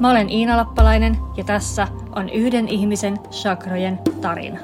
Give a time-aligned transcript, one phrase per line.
[0.00, 4.58] Mä olen Iina Lappalainen ja tässä on yhden ihmisen chakrojen tarina.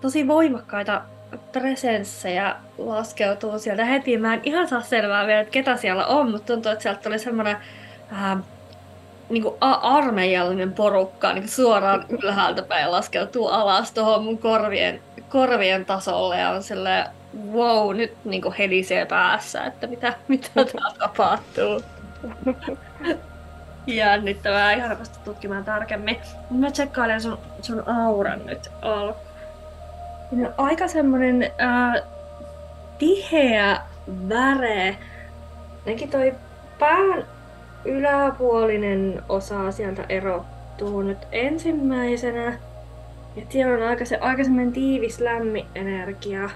[0.00, 1.02] Tosi voimakkaita
[1.52, 4.18] presenssejä laskeutuu sieltä heti.
[4.18, 7.18] Mä en ihan saa selvää vielä, että ketä siellä on, mutta tuntuu, että sieltä tuli
[7.18, 7.56] semmoinen
[8.12, 8.38] äh,
[9.28, 15.84] niin kuin armeijallinen porukka niin kuin suoraan ylhäältä päin laskeutuu alas tuohon mun korvien, korvien
[15.84, 17.06] tasolle ja on silleen,
[17.52, 21.82] wow, nyt niin kuin helisee päässä, että mitä, mitä täällä tapahtuu.
[23.86, 26.16] Jännittävää, ihan vasta tutkimaan tarkemmin.
[26.50, 29.28] Mä tsekkailen sun, sun auran nyt alkuun.
[30.32, 32.02] No, aika semmonen äh,
[32.98, 33.80] tiheä
[34.28, 34.96] väre.
[35.86, 36.34] Nekin toi
[36.78, 37.26] pään
[37.84, 42.58] yläpuolinen osa sieltä erottuu nyt ensimmäisenä.
[43.36, 46.50] Ja siellä on aika, se, aika semmoinen tiivis lämmin energia.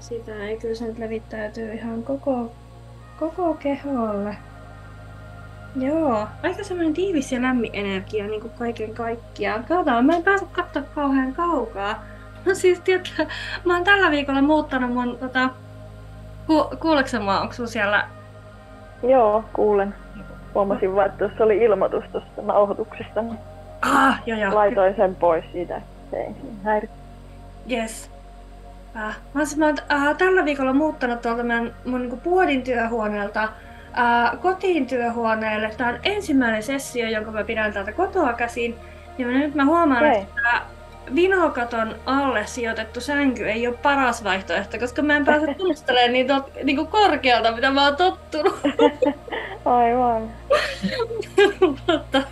[0.00, 2.52] Sitä ei kyllä se nyt levittäytyy ihan koko,
[3.20, 4.36] koko keholle.
[5.76, 9.64] Joo, aika semmoinen tiivis ja lämmin energia niin kuin kaiken kaikkiaan.
[9.64, 12.02] Katsotaan, mä en pääse katsoa kauhean kaukaa.
[12.44, 13.26] No siis, tiedätkö,
[13.64, 15.50] mä oon tällä viikolla muuttanut mun, tota,
[16.46, 18.08] ku, kuuleeko mä, onko siellä
[19.02, 19.94] Joo, kuulen.
[20.54, 23.22] Huomasin vaan, että tuossa oli ilmoitus tuosta nauhoituksesta.
[23.22, 23.38] Niin
[23.82, 24.54] ah, joo, joo.
[24.54, 26.34] Laitoin sen pois siitä, ei
[26.64, 26.96] häiritse.
[27.70, 28.10] Yes.
[28.96, 33.42] Äh, mä, siis, mä oon äh, tällä viikolla muuttanut tuolta meidän, mun niin puodin työhuoneelta
[33.42, 35.70] äh, kotiin työhuoneelle.
[35.76, 38.76] Tämä on ensimmäinen sessio, jonka mä pidän täältä kotoa käsin.
[39.18, 40.16] Ja nyt mä huomaan, okay.
[40.16, 40.62] että
[41.14, 46.50] vinokaton alle sijoitettu sänky ei ole paras vaihtoehto, koska mä en pääse tunnustelemaan niin, tot,
[46.64, 48.60] niin kuin korkealta, mitä mä oon tottunut.
[49.64, 50.30] Aivan.
[51.60, 52.22] Mutta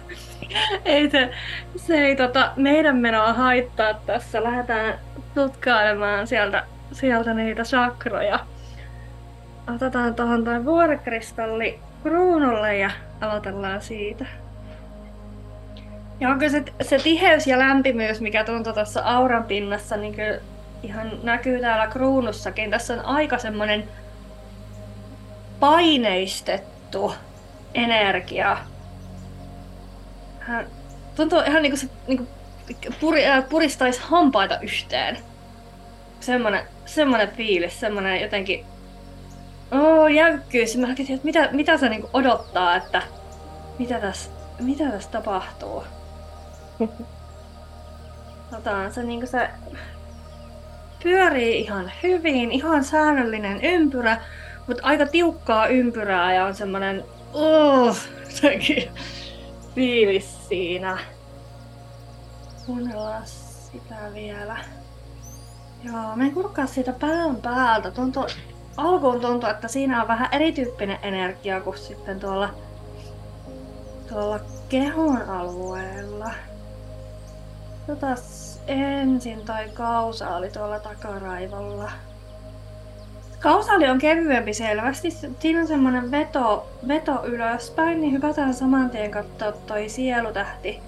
[0.85, 1.31] ei se,
[1.77, 4.43] se ei tota, meidän menoa haittaa tässä.
[4.43, 4.99] Lähdetään
[5.39, 8.39] tutkailemaan sieltä, sieltä niitä sakroja.
[9.75, 12.91] Otetaan tuohon toi vuorikristalli kruunulle ja
[13.21, 14.27] aloitellaan siitä.
[16.21, 20.41] Ja onko se, se tiheys ja lämpimyys, mikä tuntuu tuossa auran pinnassa, niin kyllä
[20.83, 22.71] ihan näkyy täällä kruunussakin.
[22.71, 23.85] Tässä on aika semmoinen
[25.61, 27.15] paineistettu
[27.75, 28.59] energia.
[31.17, 32.29] Tuntuu ihan niin kuin se niin kuin
[33.01, 35.19] puri, äh, puristaisi hampaita yhteen.
[36.21, 38.67] Semmoinen, semmoinen fiilis, semmoinen jotenkin
[39.71, 40.77] oh, jäykkyys.
[40.77, 43.03] Mä että mitä, mitä se niin kuin odottaa, että
[43.79, 44.31] mitä tässä,
[44.61, 45.85] mitä tässä tapahtuu.
[48.59, 49.51] Otan se niinku se
[51.03, 54.21] pyörii ihan hyvin, ihan säännöllinen ympyrä,
[54.67, 57.97] mutta aika tiukkaa ympyrää ja on semmonen uh,
[58.29, 58.91] sekin
[59.75, 60.99] fiilis siinä.
[62.69, 64.57] Kuunnellaan sitä vielä.
[65.85, 67.91] Joo, me kurkkaa siitä pään päältä.
[67.91, 68.27] Tuntuu,
[68.77, 72.51] alkuun tuntuu, että siinä on vähän erityyppinen energia kuin sitten tuolla,
[74.09, 76.31] tuolla kehon alueella.
[77.89, 81.91] Otas ensin toi kausaali tuolla takaraivolla.
[83.39, 85.11] Kausaali on kevyempi selvästi.
[85.11, 90.88] Siinä on semmonen veto, veto ylöspäin, niin hypätään saman tien katsoa toi sielutähti.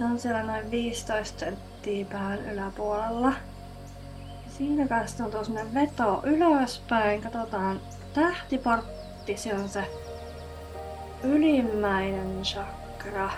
[0.00, 3.32] Se on siellä noin 15 senttiä pään yläpuolella.
[4.58, 7.22] Siinä kanssa on tuossa veto ylöspäin.
[7.22, 7.80] Katsotaan
[8.14, 9.84] tähtiportti, se on se
[11.22, 13.30] ylimmäinen chakra.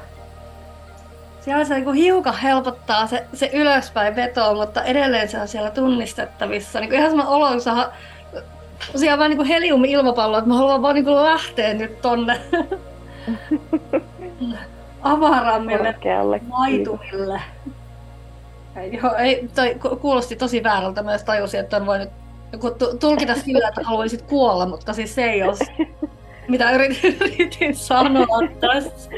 [1.40, 6.80] Siellä se niin hiukan helpottaa se, se ylöspäin veto, mutta edelleen se on siellä tunnistettavissa.
[6.80, 7.92] Niin ihan sama olo, kun saa
[8.92, 12.40] tosiaan vaan niin helium-ilmapallo, että mä haluan vaan niin lähteä nyt tonne
[15.02, 15.94] avarammille
[16.48, 17.40] maitumille.
[19.02, 21.02] Joo, ei, toi kuulosti tosi väärältä.
[21.02, 22.08] Myös tajusin, että on voinut
[23.00, 25.56] tulkita sillä, että haluaisit kuolla, mutta siis se ei ole
[26.48, 29.10] mitä yritin, yritin sanoa tässä.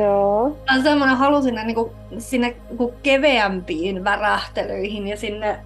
[0.00, 0.56] Joo.
[0.66, 5.58] Tämä semmoinen halu sinne, niin kuin, sinne niin kuin keveämpiin värähtelyihin ja sinne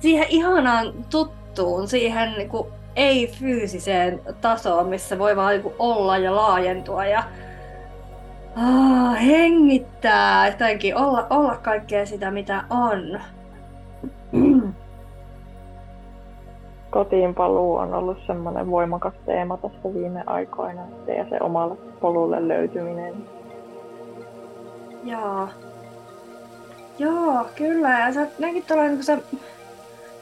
[0.00, 6.36] siihen ihanaan tuttuun, siihen niin kuin, ei-fyysiseen tasoon, missä voi vaan niin kuin, olla ja
[6.36, 7.24] laajentua ja
[8.56, 13.20] ah, hengittää, jotenkin olla, olla kaikkea sitä, mitä on.
[16.90, 23.14] kotiin paluu on ollut semmoinen voimakas teema tässä viime aikoina ja se omalle polulle löytyminen.
[25.04, 25.48] Joo.
[26.98, 27.98] Joo, kyllä.
[27.98, 29.18] Ja se näkin tulee niin se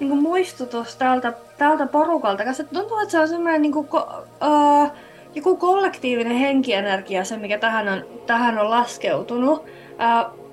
[0.01, 2.45] niin muistutus tältä, tältä porukalta.
[2.45, 4.91] Koska tuntuu, että se on semmoinen niin kuin, uh,
[5.35, 9.59] joku kollektiivinen henkienergia, se mikä tähän on, tähän on laskeutunut.
[9.59, 10.45] Uh,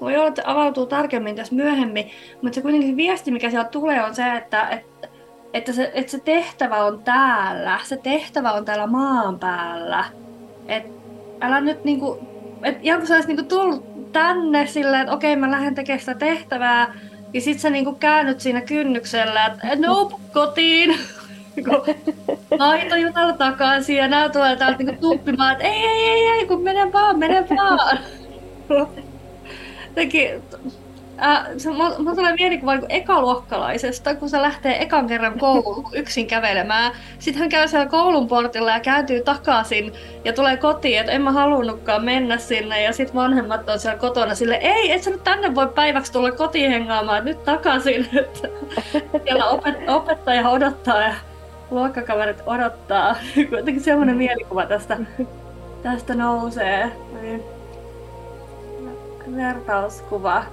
[0.00, 2.10] voi olla, että avautuu tarkemmin tässä myöhemmin,
[2.42, 5.08] mutta se kuitenkin viesti, mikä sieltä tulee, on se, että, että,
[5.52, 7.78] että, se, että se tehtävä on täällä.
[7.82, 10.04] Se tehtävä on täällä maan päällä.
[10.68, 10.84] Et
[11.40, 12.18] älä nyt niinku,
[12.62, 16.94] et kun sä niinku tullut tänne silleen, että okei mä lähden tekemään sitä tehtävää,
[17.32, 20.94] ja sit sä niinku käännyt siinä kynnyksellä, että nope, kotiin.
[22.58, 26.62] Aito jutella takaisin ja nää tulee täältä niinku tuppimaan, että ei, ei, ei, ei, kun
[26.62, 27.98] mene vaan, mene vaan.
[29.94, 30.30] Teki,
[31.22, 36.92] äh, se, mulla tulee mielikuva niin ekaluokkalaisesta, kun se lähtee ekan kerran kouluun yksin kävelemään.
[37.18, 39.92] Sitten hän käy siellä koulun portilla ja kääntyy takaisin
[40.24, 42.82] ja tulee kotiin, että en mä halunnutkaan mennä sinne.
[42.82, 46.32] Ja sitten vanhemmat on siellä kotona sille, ei, et sä nyt tänne voi päiväksi tulla
[46.32, 48.08] kotiin hengaamaan, nyt takaisin.
[48.18, 48.48] Että
[49.24, 51.14] siellä opet- opettaja odottaa ja
[51.70, 53.16] luokkakaverit odottaa.
[53.50, 54.98] Kuitenkin semmoinen mielikuva tästä,
[55.82, 56.92] tästä nousee.
[57.22, 57.44] Niin
[59.36, 60.44] vertauskuva.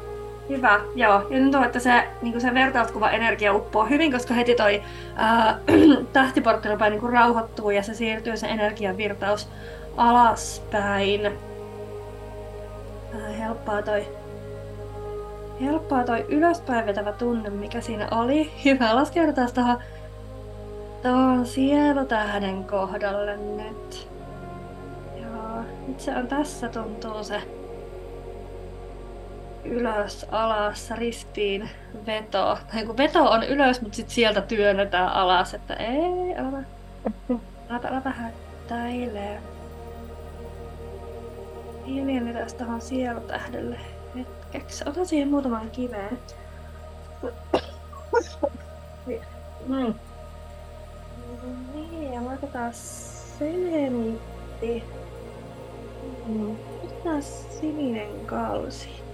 [0.50, 1.28] Hyvä, joo.
[1.30, 4.82] Ja nyt on, että se, niin se vertauskuva energia uppoo hyvin, koska heti toi
[5.16, 5.60] ää,
[6.14, 9.50] tähtiportti rupeaa niin rauhoittuu ja se siirtyy se energian virtaus
[9.98, 11.26] alaspäin.
[11.26, 11.32] Ää,
[13.38, 14.08] helppoa toi
[15.62, 18.52] helppoa toi ylöspäin vetävä tunne, mikä siinä oli.
[18.66, 19.78] Hyvä, laskeudutaan tuohon
[21.02, 24.10] tuohon sielutähden kohdalle nyt.
[25.22, 27.42] Joo, nyt se on tässä tuntuu se
[29.66, 31.70] ylös, alas, ristiin,
[32.06, 32.58] veto.
[32.72, 36.64] Tai kun veto on ylös, mutta sitten sieltä työnnetään alas, että ei, älä,
[37.70, 39.42] älä, älä hättäile.
[41.86, 43.80] Hiljennytäs tähän sielutähdelle
[44.16, 44.84] hetkeksi.
[44.90, 46.20] Ota siihen muutaman kiveen.
[49.68, 49.94] Mm.
[54.62, 54.84] Niin.
[56.28, 56.56] Mm.
[56.84, 57.24] Otetaan
[57.60, 59.08] sininen kalsi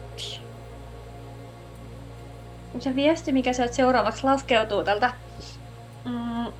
[2.79, 5.13] se viesti, mikä sieltä seuraavaksi laskeutuu tältä
[6.05, 6.51] mm,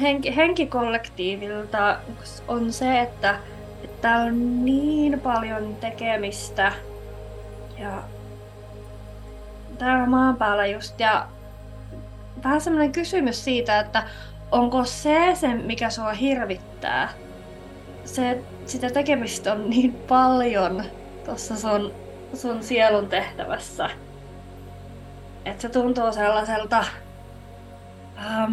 [0.00, 1.98] henki, henkikollektiivilta,
[2.48, 3.38] on se, että,
[3.84, 6.72] että täällä on niin paljon tekemistä
[7.78, 8.02] ja
[9.78, 11.26] täällä maan päällä just ja
[12.44, 14.02] vähän semmoinen kysymys siitä, että
[14.52, 17.08] onko se se, mikä sua hirvittää?
[18.04, 20.82] Se, sitä tekemistä on niin paljon
[21.24, 21.92] tuossa sun,
[22.34, 23.90] sun sielun tehtävässä
[25.46, 26.84] että se tuntuu sellaiselta
[28.18, 28.52] ähm,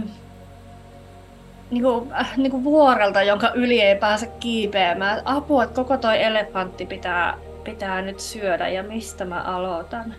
[1.72, 5.22] niinku, äh, niinku vuorelta, jonka yli ei pääse kiipeämään.
[5.25, 10.16] Apua, että koko toi elefantti pitää, pitää nyt syödä ja mistä mä aloitan?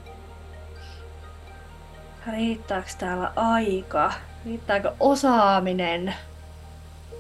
[2.33, 4.13] Riittääkö täällä aika?
[4.45, 6.15] Riittääkö osaaminen?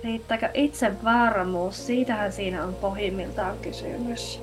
[0.05, 1.87] Riittääkö itsevarmuus?
[1.87, 4.41] Siitähän siinä on pohjimmiltaan kysymys.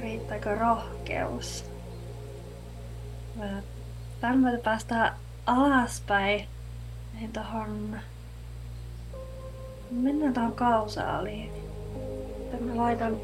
[0.00, 1.64] Riittääkö rohkeus?
[4.20, 5.12] Tänne päästään
[5.46, 6.46] alaspäin.
[7.20, 7.96] Niin tohon...
[9.90, 11.52] Mennään tuohon kausaaliin.
[12.60, 13.16] Mä laitan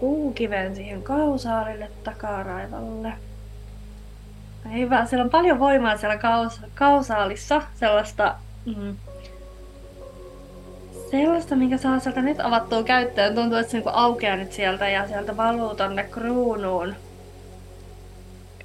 [0.00, 3.12] puukiven siihen kausaalille takaraivalle.
[4.72, 8.34] Hyvä, siellä on paljon voimaa siellä kaus- kausaalissa, sellaista,
[8.66, 8.96] mm,
[11.10, 13.34] sellaista, minkä saa sieltä nyt avattua käyttöön.
[13.34, 16.94] Tuntuu, että se niinku aukeaa nyt sieltä ja sieltä valuu tonne kruunuun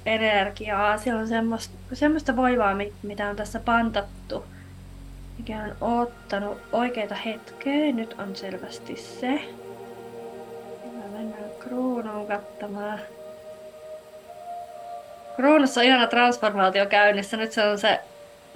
[0.06, 0.98] energiaa.
[0.98, 4.44] Siellä on semmoista, semmoista voimaa, mitä on tässä pantattu,
[5.38, 7.92] mikä on ottanut oikeita hetkeä.
[7.92, 9.40] Nyt on selvästi se.
[10.84, 12.98] Me mennään kruunuun kattamaan.
[15.36, 17.36] Kruunussa on ihana transformaatio käynnissä.
[17.36, 18.00] Nyt se on se,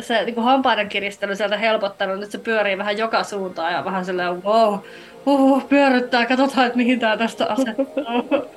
[0.01, 2.21] se niin kuin hampaiden kiristely sieltä helpottanut.
[2.21, 4.79] Nyt se pyörii vähän joka suuntaan ja vähän silleen wow,
[5.27, 6.27] uh, pyörryttää.
[6.27, 7.87] Katsotaan, että mihin tää tästä asettuu.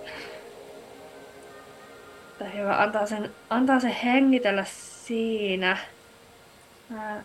[2.58, 4.66] Hyvä, antaa sen, antaa sen hengitellä
[5.06, 5.78] siinä.
[6.90, 7.16] Mä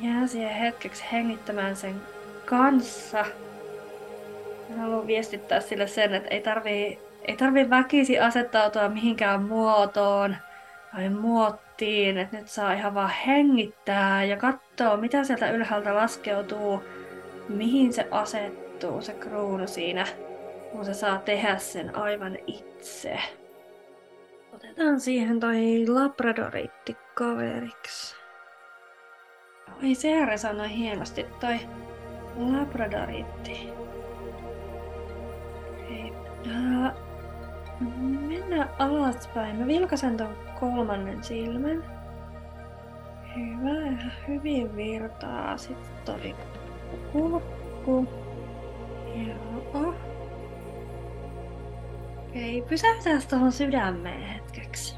[0.00, 1.94] jään siihen hetkeksi hengittämään sen
[2.44, 3.24] kanssa.
[4.68, 10.36] Mä haluan viestittää sille sen, että ei tarvii, ei tarvii väkisi asettautua mihinkään muotoon
[10.94, 16.84] tai muottiin, että nyt saa ihan vaan hengittää ja katsoa, mitä sieltä ylhäältä laskeutuu,
[17.48, 20.06] mihin se asettuu, se kruunu siinä,
[20.72, 23.18] kun se saa tehdä sen aivan itse
[24.54, 28.16] Otetaan siihen toi labradoriitti kaveriksi.
[29.82, 31.60] Ei se resonoi hienosti toi
[32.36, 33.68] labradoriitti.
[35.72, 36.12] Okei.
[36.12, 36.24] Okay.
[36.44, 37.03] Uh,
[37.80, 39.56] mennään alaspäin.
[39.56, 41.84] Mä vilkasen ton kolmannen silmän.
[43.36, 45.56] Hyvä, ihan hyvin virtaa.
[45.56, 46.34] Sitten oli
[47.12, 48.08] kurkku.
[49.14, 49.94] Joo.
[52.28, 54.96] Okei, pysäytään tuohon sydämeen hetkeksi.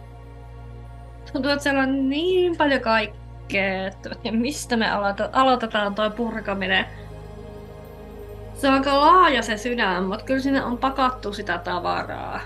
[1.33, 4.87] Tuntuu, että siellä on niin paljon kaikkea, että mistä me
[5.33, 6.87] aloitetaan tuo purkaminen.
[8.55, 12.41] Se on aika laaja se sydän, mutta kyllä sinne on pakattu sitä tavaraa.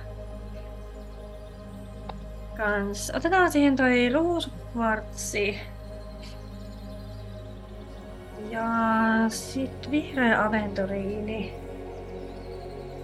[2.61, 3.13] Kans.
[3.15, 5.59] Otetaan siihen toi ruusukvartsi.
[8.51, 8.69] Ja
[9.29, 11.55] sit vihreä aventuriini.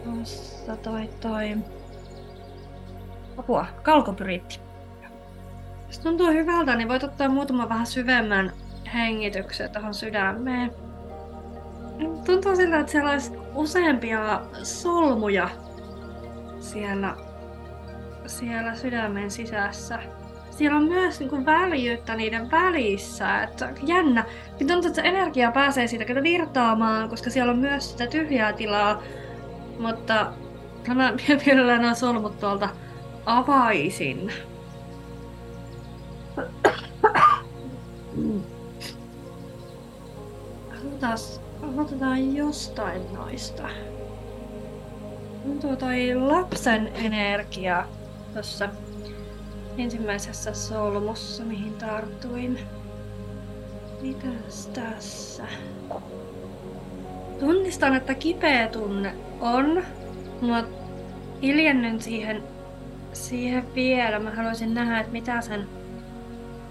[0.05, 1.57] Tuossa toi toi...
[3.37, 4.61] Apua, kalkopyriitti.
[5.87, 8.53] Jos tuntuu hyvältä, niin voit ottaa muutaman vähän syvemmän
[8.95, 10.73] hengityksen tuohon sydämeen.
[12.27, 15.49] Tuntuu siltä, että siellä olisi useampia solmuja
[16.61, 17.17] siellä,
[18.29, 19.99] siellä sydämen sisässä.
[20.51, 23.43] Siellä on myös niin kuin väljyyttä niiden välissä.
[23.43, 24.25] Että jännä.
[24.59, 28.53] Niin tuntuu, että se energia pääsee siitä kyllä virtaamaan, koska siellä on myös sitä tyhjää
[28.53, 29.03] tilaa.
[29.79, 30.33] Mutta
[30.95, 31.13] mä
[31.47, 32.69] mielellään nämä solmut tuolta
[33.27, 34.33] avaisin.
[41.01, 43.69] Taas Aloitetaan jostain noista.
[45.43, 47.87] Tuntuu toi lapsen energia
[48.37, 48.69] tuossa
[49.79, 52.59] ensimmäisessä solmussa, mihin tartuin.
[54.01, 55.43] Mitäs tässä?
[57.41, 59.83] Tunnistan, että kipeä tunne on,
[60.41, 60.77] mutta
[61.43, 62.43] hiljennyn siihen,
[63.13, 64.19] siihen vielä.
[64.19, 65.69] Mä haluaisin nähdä, että mitä sen,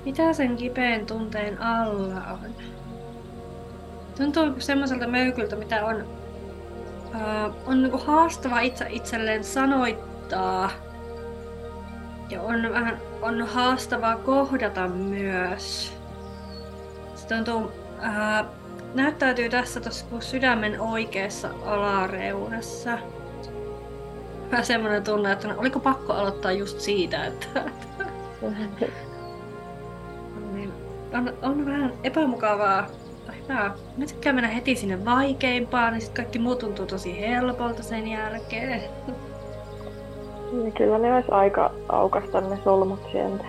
[0.06, 2.56] mitä sen kipeän tunteen alla on.
[4.18, 6.02] Tuntuu semmoiselta möykyltä, mitä on,
[7.08, 10.85] uh, on niinku haastava itse itselleen sanoittaa.
[12.30, 15.94] Ja on vähän on haastavaa kohdata myös.
[17.16, 18.46] Se tuntuu, uh,
[18.94, 22.98] näyttäytyy tässä tossa sydämen oikeassa alareunassa.
[24.52, 27.48] Vähän semmoinen tunne, että oliko pakko aloittaa just siitä, että
[30.54, 30.74] niin,
[31.14, 32.88] on, on vähän epämukavaa
[33.50, 33.72] Hyvä.
[33.98, 38.82] Mä tykkään mennä heti sinne vaikeimpaan, niin sitten kaikki muu tuntuu tosi helpolta sen jälkeen.
[40.52, 43.46] Niin kyllä ne olisi aika aukasta ne solmut sieltä.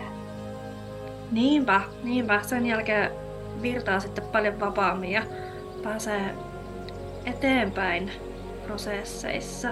[1.33, 2.43] Niinpä, niinpä.
[2.43, 3.11] Sen jälkeen
[3.63, 5.23] virtaa sitten paljon vapaammin ja
[5.83, 6.35] pääsee
[7.27, 8.11] eteenpäin
[8.67, 9.69] prosesseissa.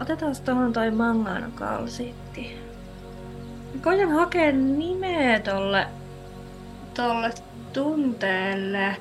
[0.00, 2.58] Otetaan tuohon toi mangano kalsiitti.
[3.82, 5.86] Koitan hakea nimeä tolle,
[6.94, 7.30] tolle
[7.72, 8.96] tunteelle.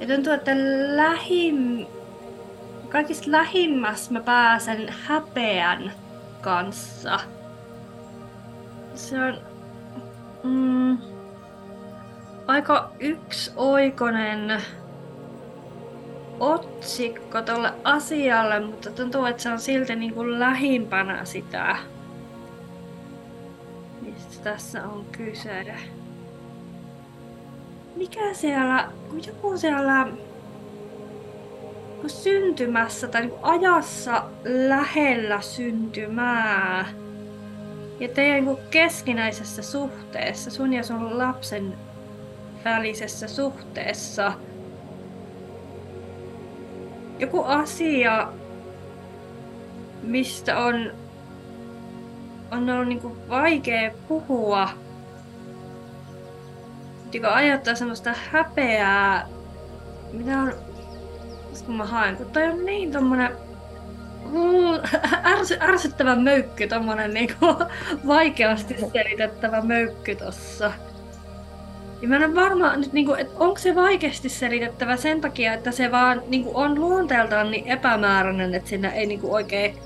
[0.00, 0.50] Ja tuntuu, että
[0.96, 1.86] lähim...
[2.94, 5.92] kaikista lähimmäs mä pääsen häpeän
[6.40, 7.20] kanssa.
[8.94, 9.38] Se on
[10.42, 10.98] mm,
[12.46, 14.62] aika yksioikoinen
[16.40, 21.76] otsikko tolle asialle, mutta tuntuu, että se on silti niin kuin lähimpänä sitä,
[24.02, 25.74] mistä tässä on kyse
[27.96, 30.06] mikä siellä, kun joku siellä
[32.04, 36.88] kun syntymässä tai niin ajassa lähellä syntymää.
[38.00, 41.78] Ja teidän niin keskinäisessä suhteessa, sun ja sun lapsen
[42.64, 44.32] välisessä suhteessa,
[47.18, 48.28] joku asia,
[50.02, 50.92] mistä on,
[52.50, 54.68] on ollut niin vaikea puhua.
[57.12, 59.28] Niin aiheuttaa semmoista häpeää,
[60.12, 60.63] mitä on,
[61.62, 63.30] kun mä haen, kun toi on niin tommonen
[65.32, 67.46] ärsy, ärsyttävä möykky, tommonen niinku
[68.06, 70.72] vaikeasti selitettävä möykky tossa.
[72.02, 75.90] Ja mä en varma nyt, niinku, että onko se vaikeasti selitettävä sen takia, että se
[75.90, 79.78] vaan niinku, on luonteeltaan niin epämääräinen, että siinä ei niinku, oikein,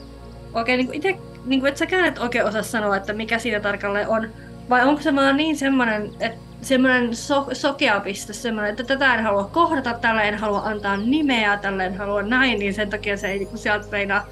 [0.55, 4.31] oikein niinku, ite, niinku, että säkään et oikein osaa sanoa, että mikä siinä tarkalleen on.
[4.71, 9.25] Vai onko se vaan niin semmonen, että semmoinen so, sokea piste, semmoinen, että tätä en
[9.25, 13.29] halua kohdata, tällä en halua antaa nimeä, tällä en halua näin, niin sen takia se
[13.29, 14.27] ei niin sieltä meinaa,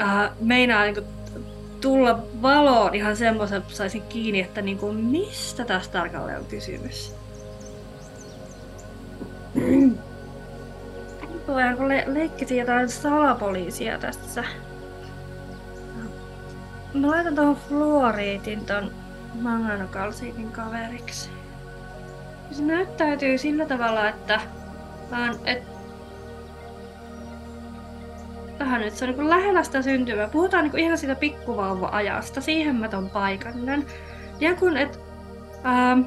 [0.00, 1.06] äh, meinaa niin kuin,
[1.80, 7.14] tulla valoon ihan semmoisen, että saisin kiinni, että niin kuin, mistä tässä tarkalleen on kysymys.
[11.48, 14.44] Voidaan le- leikkisi jotain salapoliisia tässä.
[16.94, 18.90] mä laitan tuohon fluoriitin ton
[19.42, 21.30] manganokalsiitin kaveriksi.
[22.50, 24.40] Se näyttäytyy sillä tavalla, että,
[25.44, 25.62] et,
[28.58, 30.28] tähän nyt se on niin lähellä sitä syntymää.
[30.28, 32.40] Puhutaan niin ihan siitä pikkuvauva-ajasta.
[32.40, 33.84] Siihen mä ton paikannan.
[34.40, 35.00] Ja kun et...
[35.66, 36.00] Ähm,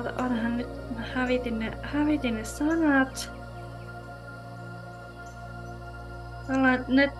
[0.00, 3.32] ota, otahan nyt, mä hävitin ne, hävitin ne sanat.
[6.88, 7.12] Ne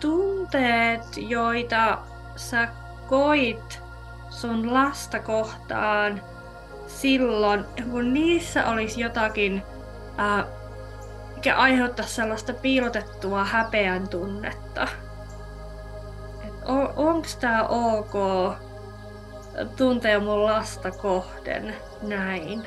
[0.00, 1.98] tunteet, joita
[2.36, 2.68] sä
[3.10, 3.82] koit
[4.28, 6.22] sun lasta kohtaan
[6.86, 9.62] silloin, kun niissä olisi jotakin,
[10.16, 10.44] ää,
[11.34, 14.88] mikä aiheuttaa sellaista piilotettua häpeän tunnetta.
[16.64, 18.14] on, onko tämä ok
[19.76, 22.66] tuntea mun lasta kohden näin?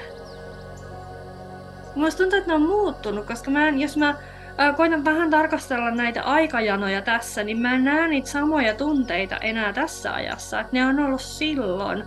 [1.95, 4.15] Musta tuntuu, että ne on muuttunut, koska mä en, jos mä
[4.75, 10.13] koitan vähän tarkastella näitä aikajanoja tässä, niin mä en näe niitä samoja tunteita enää tässä
[10.13, 10.60] ajassa.
[10.60, 12.03] Että ne on ollut silloin.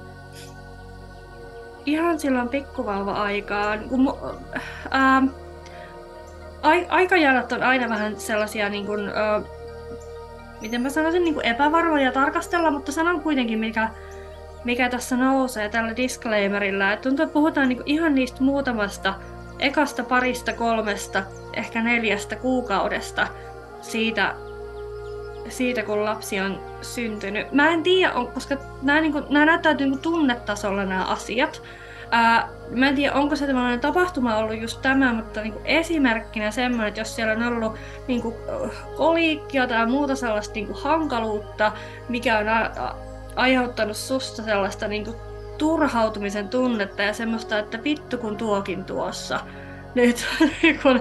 [1.86, 3.88] Ihan silloin pikkuvauva-aikaan.
[3.88, 4.18] Kun,
[4.90, 5.22] ää,
[6.88, 9.42] aikajanat on aina vähän sellaisia, niin kuin, ää,
[10.60, 13.88] miten mä sanoisin, niin kuin epävarmoja tarkastella, mutta sanon kuitenkin, mikä,
[14.64, 16.92] mikä tässä nousee tällä disclaimerilla.
[16.92, 19.14] Että tuntuu, että puhutaan niin ihan niistä muutamasta
[19.58, 21.22] ekasta parista kolmesta,
[21.52, 23.28] ehkä neljästä kuukaudesta
[23.80, 24.34] siitä,
[25.48, 27.52] siitä kun lapsi on syntynyt.
[27.52, 31.62] Mä en tiedä, koska nämä, niin kuin, nämä näyttäytyy niin tunnetasolla nämä asiat.
[32.10, 36.50] Ää, mä en tiedä, onko se tämmöinen tapahtuma ollut just tämä, mutta niin kuin esimerkkinä
[36.50, 37.74] semmoinen, että jos siellä on ollut
[38.08, 38.34] niin kuin,
[38.96, 41.72] koliikkia tai muuta sellaista niin kuin hankaluutta,
[42.08, 42.46] mikä on
[43.36, 45.16] aiheuttanut susta sellaista niin kuin,
[45.58, 49.40] turhautumisen tunnetta ja semmoista, että vittu kun tuokin tuossa.
[49.94, 50.26] Nyt
[50.82, 51.00] kun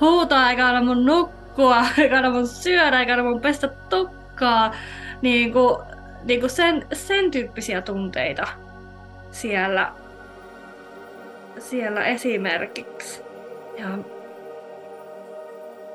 [0.00, 4.74] huutaa eikä anna mun nukkua, eikä anna mun syödä, eikä anna mun pestä tukkaa.
[5.22, 5.76] Niin kuin,
[6.24, 8.48] niin kuin sen, sen tyyppisiä tunteita
[9.30, 9.92] siellä,
[11.58, 13.22] siellä esimerkiksi.
[13.78, 13.88] Ja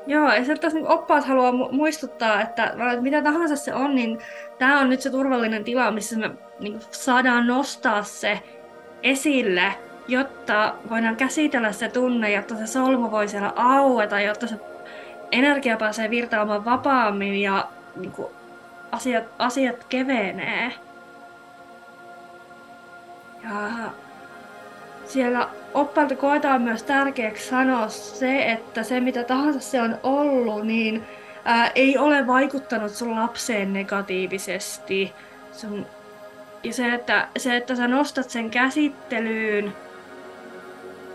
[0.06, 4.18] Joo, ja sieltä niin oppaat haluaa muistuttaa, että mitä tahansa se on, niin
[4.58, 8.42] tämä on nyt se turvallinen tila, missä me niin saadaan nostaa se
[9.02, 9.74] esille,
[10.08, 14.56] jotta voidaan käsitellä se tunne, jotta se solmu voi siellä aueta, jotta se
[15.32, 18.28] energia pääsee virtaamaan vapaammin ja niin kuin,
[18.92, 20.72] asiat, asiat kevenee.
[23.44, 23.50] Ja
[25.04, 31.04] siellä oppailta koetaan myös tärkeäksi sanoa se, että se mitä tahansa se on ollut, niin
[31.44, 35.12] ää, ei ole vaikuttanut sun lapseen negatiivisesti.
[35.52, 35.86] Sun,
[36.62, 39.72] ja se että, se, että sä nostat sen käsittelyyn,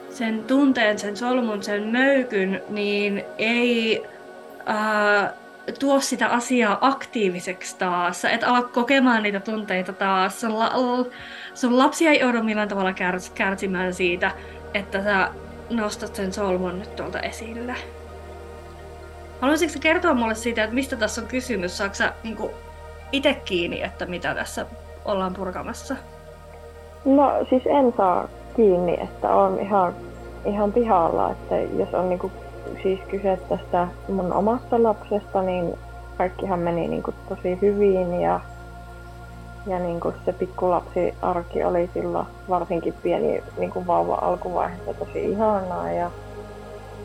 [0.10, 4.04] sen tunteen, sen solmun, sen möykyn, niin ei
[4.66, 5.34] ää,
[5.80, 8.26] tuo sitä asiaa aktiiviseksi taas.
[8.26, 10.42] Et ala kokemaan niitä tunteita taas.
[10.42, 10.72] Sun, la,
[11.54, 14.32] sun lapsi ei joudu millään tavalla kärs, kärsimään siitä,
[14.74, 15.32] että sä
[15.70, 17.76] nostat sen solmun nyt tuolta esille.
[19.42, 21.78] Haluaisitko kertoa mulle siitä, että mistä tässä on kysymys?
[21.78, 22.38] Saatko sä niin
[23.12, 24.66] itse kiinni, että mitä tässä
[25.06, 25.96] ollaan purkamassa?
[27.06, 29.96] No siis en saa kiinni, että on ihan,
[30.46, 32.32] ihan pihalla, että jos on niinku
[32.84, 35.78] siis kyse tästä mun omasta lapsesta, niin
[36.18, 38.40] kaikkihan meni niin kuin tosi hyvin ja,
[39.68, 45.32] ja niin kuin se pikkulapsi arki oli silloin varsinkin pieni niin kuin vauva alkuvaiheessa tosi
[45.32, 46.12] ihanaa ja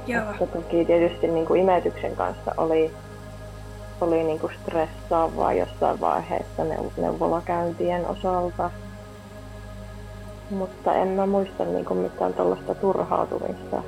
[0.06, 0.24] Joo.
[0.38, 2.90] toki tietysti niin kuin imetyksen kanssa oli,
[4.00, 6.62] oli niin kuin stressaavaa jossain vaiheessa
[6.96, 8.70] neuvolakäyntien osalta.
[10.50, 13.82] Mutta en mä muista niin kuin mitään tuollaista turhautumista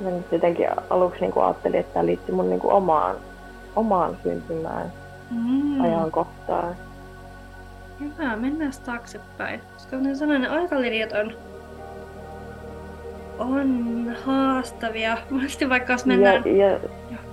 [0.00, 3.16] mä nyt jotenkin aluksi niin kuin ajattelin, että tämä liittyy mun niin kuin omaan,
[3.76, 4.92] omaan syntymään
[5.30, 5.80] mm.
[5.80, 6.76] ajankohtaan.
[8.00, 9.60] Hyvä, mennään taaksepäin.
[9.74, 11.32] Koska ne sellainen aikalinjat on,
[13.38, 15.18] on haastavia.
[15.30, 16.42] Monesti vaikka jos mennään...
[16.46, 16.78] Ja, ja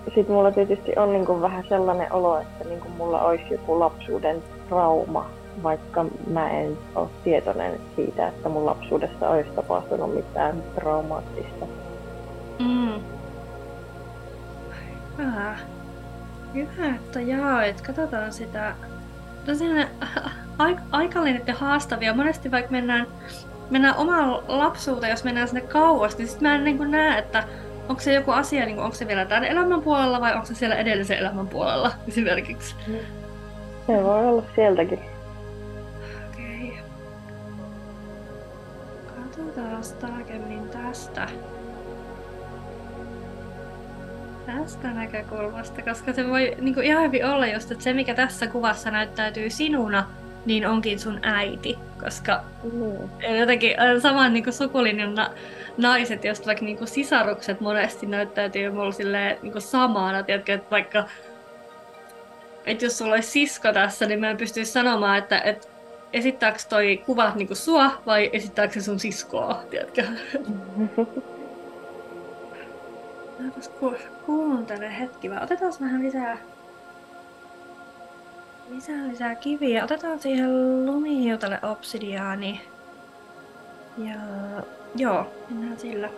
[0.05, 3.79] sitten mulla tietysti on niin kuin vähän sellainen olo, että niin kuin mulla olisi joku
[3.79, 5.25] lapsuuden trauma,
[5.63, 11.65] vaikka mä en ole tietoinen siitä, että mun lapsuudessa olisi tapahtunut mitään traumaattista.
[12.61, 13.01] Mm.
[15.17, 15.57] Hyvä.
[16.53, 17.81] Hyvä, että jaoit.
[17.81, 18.75] Katsotaan sitä.
[19.45, 19.87] Tosiaan
[20.91, 22.13] aikallinen ja haastavia.
[22.13, 23.07] Monesti vaikka mennään,
[23.69, 27.43] mennään omaan lapsuuteen, jos mennään sinne kauas, niin sitten mä en niin näe, että
[27.89, 30.75] onko se joku asia, niin onko se vielä tämän elämän puolella vai onko se siellä
[30.75, 32.75] edellisen elämän puolella esimerkiksi.
[33.87, 34.99] Se voi olla sieltäkin.
[36.29, 36.71] Okei.
[36.71, 36.83] Okay.
[39.15, 41.27] Katsotaan tarkemmin tästä.
[44.45, 48.47] Tästä näkökulmasta, koska se voi niin kuin ihan hyvin olla just, että se mikä tässä
[48.47, 50.07] kuvassa näyttäytyy sinuna,
[50.45, 53.37] niin onkin sun äiti, koska mm.
[53.39, 55.31] jotenkin saman niin sukulinjan na-
[55.77, 61.05] naiset, josta vaikka niin kuin sisarukset monesti näyttäytyy mulla silleen niin samana, tiedätkö, että vaikka
[62.65, 65.67] että jos sulla olisi sisko tässä, niin mä en pystyisi sanomaan, että, että
[66.13, 70.03] esittääkö toi kuva niinku sua vai esittääkö se sun siskoa, tiedätkö?
[70.77, 71.07] Mäpäs
[73.79, 76.37] ku, kuuntele hetki, vaan otetaan vähän lisää,
[78.69, 79.83] lisää, lisää kiviä.
[79.83, 82.61] Otetaan siihen lumihiutale obsidiaani.
[83.97, 84.15] Ja
[84.95, 86.09] joo, mennään sillä.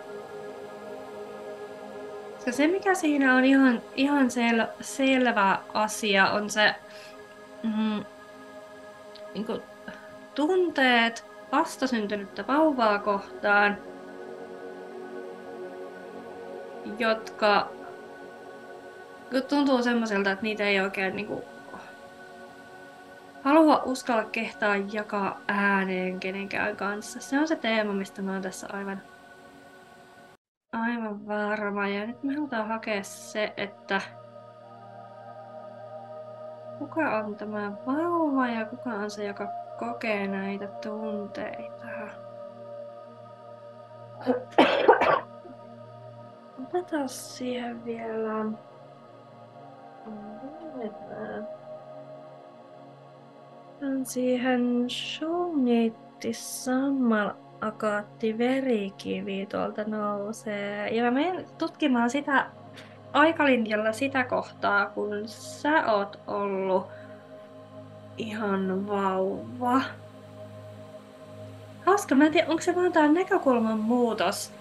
[2.46, 6.74] Ja se mikä siinä on ihan, ihan sel, selvä asia on se
[7.62, 8.04] mm,
[9.34, 9.62] niin kuin,
[10.34, 13.76] tunteet vastasyntynyttä vauvaa kohtaan,
[16.98, 17.68] jotka
[19.48, 21.44] tuntuu semmoiselta, että niitä ei oikein niin kuin,
[23.42, 27.20] halua uskalla kehtaa jakaa ääneen kenenkään kanssa.
[27.20, 29.02] Se on se teema, mistä mä oon tässä aivan
[30.74, 31.88] Aivan varma.
[31.88, 34.00] Ja nyt me halutaan hakea se, että
[36.78, 41.86] kuka on tämä vauva ja kuka on se, joka kokee näitä tunteita.
[46.64, 48.44] Otetaan siihen vielä...
[53.66, 60.88] Otetaan siihen Shungiti Sammal akaatti verikivi tuolta nousee.
[60.88, 62.46] Ja mä menen tutkimaan sitä
[63.12, 66.86] aikalinjalla sitä kohtaa, kun sä oot ollut
[68.18, 69.80] ihan vauva.
[71.86, 74.52] Hauska, mä en tiedä, onko se vaan tää näkökulman muutos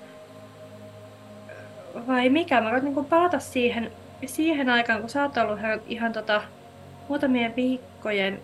[2.07, 2.61] vai mikä.
[2.61, 3.91] Mä voin niinku palata siihen,
[4.25, 6.41] siihen aikaan, kun sä oot ollut ihan, ihan tota,
[7.09, 8.39] muutamien viikkojen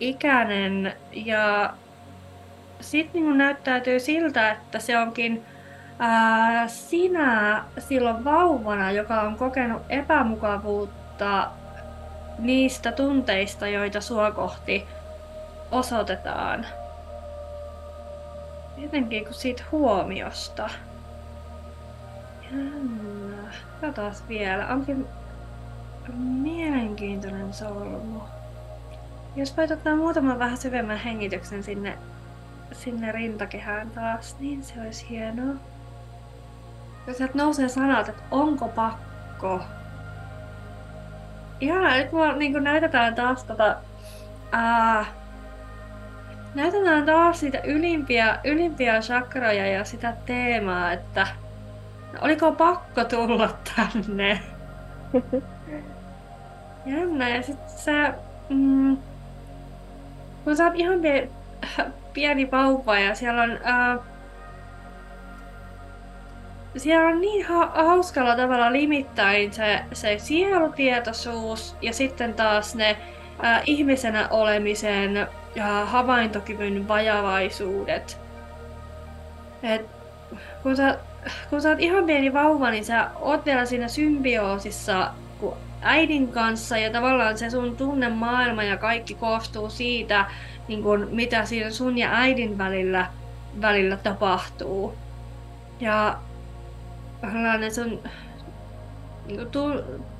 [0.00, 1.74] ikäinen ja
[2.80, 5.44] sitten niin näyttäytyy siltä, että se onkin
[5.98, 11.50] ää, sinä silloin vauvana, joka on kokenut epämukavuutta
[12.38, 14.86] niistä tunteista, joita sua kohti
[15.70, 16.66] osoitetaan.
[18.76, 20.70] Jotenkin kuin siitä huomiosta.
[23.80, 24.66] Katsotaan vielä.
[24.68, 25.06] Onkin
[26.18, 28.20] mielenkiintoinen solmu.
[29.36, 31.98] Jos voit ottaa muutaman vähän syvemmän hengityksen sinne
[32.72, 35.54] sinne rintakehään taas, niin se olisi hienoa.
[37.06, 39.60] Ja sieltä nousee sanat, että onko pakko.
[41.60, 43.76] Ihanaa, nyt mua niin näytetään taas tota,
[44.52, 45.04] ää,
[46.54, 51.26] näytetään taas niitä ylimpiä, ylimpiä chakroja ja sitä teemaa, että
[52.20, 54.42] oliko pakko tulla tänne.
[56.86, 58.14] Jännä, ja sit sä,
[58.48, 58.96] mm,
[60.44, 61.00] kun sä oot ihan
[62.12, 63.58] pieni vauva ja siellä on...
[63.64, 63.98] Ää,
[66.76, 72.96] siellä on niin ha- hauskalla tavalla limittäin se, se sielutietoisuus ja sitten taas ne
[73.42, 78.20] ää, ihmisenä olemisen ja havaintokyvyn vajavaisuudet.
[79.62, 79.86] Et,
[80.62, 80.98] kun, sä,
[81.50, 85.10] kun sä oot ihan pieni vauva, niin sä oot vielä siinä symbioosissa
[85.82, 90.26] äidin kanssa ja tavallaan se sun tunnemaailma ja kaikki koostuu siitä,
[90.68, 93.06] niin kun, mitä siinä sun ja äidin välillä,
[93.60, 94.94] välillä tapahtuu.
[95.80, 96.18] Ja
[97.58, 98.00] ne sun
[99.26, 99.60] niin tu,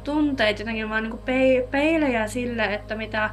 [0.05, 3.31] tunteet jotenkin vaan niin pei, peilejä sille, että mitä,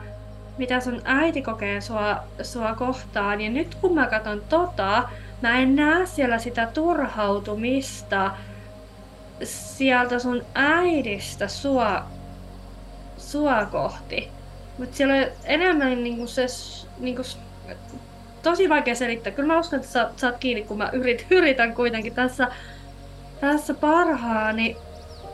[0.58, 3.42] mitä sun äiti kokee sua, sua kohtaan.
[3.42, 5.10] Ja nyt kun mä katson tota,
[5.42, 8.32] mä en näe siellä sitä turhautumista
[9.44, 12.06] sieltä sun äidistä sua,
[13.18, 14.32] sua kohti.
[14.78, 16.46] Mutta siellä on enemmän niinku se
[17.00, 17.22] niinku,
[18.44, 19.34] tosi vaikea selittää.
[19.34, 22.48] Kyllä mä uskon, että sä, saat kiinni, kun mä yrit, yritän kuitenkin tässä,
[23.42, 24.78] tässä parhaani.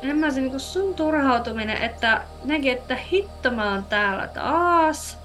[0.04, 5.25] Enemmän se niinku sun turhautuminen, että näki, että hitto mä oon täällä taas.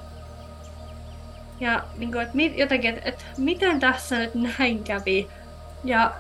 [1.61, 5.29] Ja niinku, että mit, jotenkin, että, että miten tässä nyt näin kävi.
[5.85, 6.13] Ja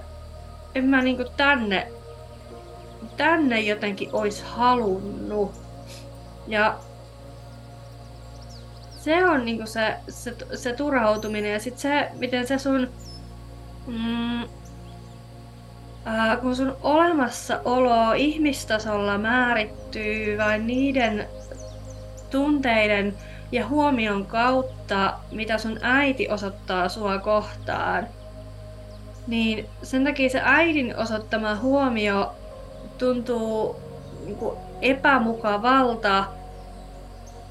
[0.75, 1.89] en mä niinku tänne,
[3.17, 5.53] tänne jotenkin ois halunnut.
[6.47, 6.79] Ja
[8.99, 12.89] se on niinku se, se, se turhautuminen ja sitten se, miten se sun...
[13.87, 14.49] Mm,
[16.05, 21.29] ää, kun sun olemassaolo ihmistasolla määrittyy vain niiden
[22.31, 23.15] tunteiden
[23.53, 28.07] ja huomion kautta, mitä sun äiti osoittaa sua kohtaan,
[29.27, 32.35] niin sen takia se äidin osoittama huomio
[32.99, 33.77] tuntuu
[34.25, 34.39] niin
[34.83, 36.25] epämukavalta,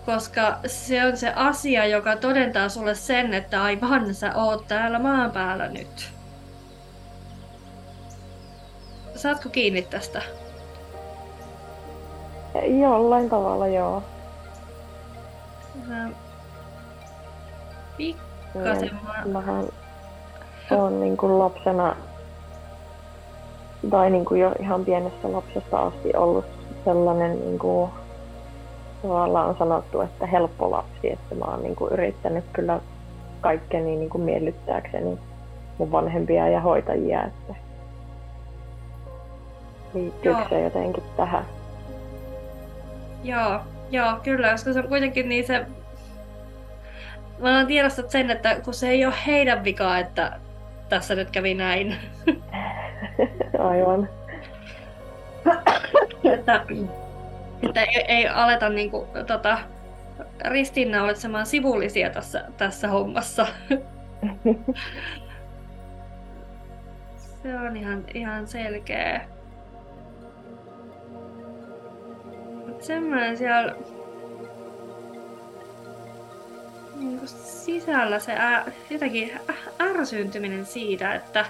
[0.05, 5.31] koska se on se asia, joka todentaa sulle sen, että aivan sä oot täällä maan
[5.31, 6.09] päällä nyt.
[9.15, 10.21] Saatko kiinni tästä?
[12.81, 14.03] Jollain tavalla joo.
[17.97, 19.65] Pikkasen Niin, Mähän
[20.99, 21.95] niin kuin lapsena
[23.89, 26.45] tai niin kuin jo ihan pienestä lapsesta asti ollut
[26.85, 27.91] sellainen niin kuin,
[29.01, 32.79] tavallaan on sanottu, että helppo lapsi, että mä oon niin kuin yrittänyt kyllä
[33.41, 35.19] kaikkeni niin kuin miellyttääkseni
[35.77, 37.55] mun vanhempia ja hoitajia, että
[39.93, 40.49] liittyykö Joo.
[40.49, 41.45] se jotenkin tähän?
[43.23, 43.59] Joo,
[43.91, 45.65] joo, kyllä, koska se on kuitenkin niin se...
[47.39, 50.39] Mä tiedostat sen, että kun se ei ole heidän vika, että
[50.89, 51.95] tässä nyt kävi näin.
[53.69, 54.09] Aivan.
[56.33, 56.65] että
[57.63, 59.59] että ei, ei aleta niinku, tota,
[60.45, 63.47] ristiinnaulitsemaan sivullisia tässä, tässä hommassa.
[67.43, 69.21] Se on ihan, ihan selkeä.
[72.81, 73.75] Semmoinen siellä
[76.99, 81.45] niin sisällä se ä, jotenkin ä- ärsyyntyminen siitä, että,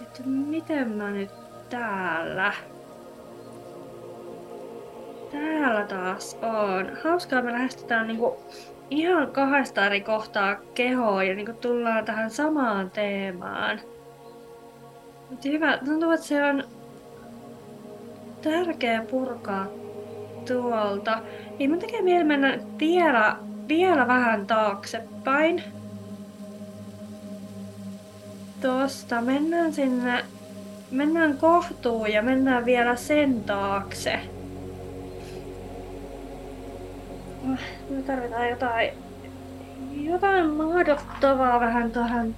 [0.00, 1.30] että miten mä nyt
[1.70, 2.52] täällä.
[5.32, 6.96] Täällä taas on.
[7.04, 8.42] Hauskaa me lähestytään niinku
[8.90, 13.80] ihan kahdesta eri kohtaa kehoa ja niinku tullaan tähän samaan teemaan.
[15.30, 16.64] Mutta hyvä, tuntuu, että se on
[18.50, 19.66] tärkeä purkaa
[20.48, 21.22] tuolta.
[21.58, 23.36] Niin mun tekee mieli mennä vielä,
[23.68, 25.62] vielä vähän taaksepäin.
[28.62, 30.24] Tosta mennään sinne,
[30.90, 34.20] mennään kohtuun ja mennään vielä sen taakse.
[37.90, 38.90] Me tarvitaan jotain,
[39.92, 42.36] jotain mahdottavaa vähän tähän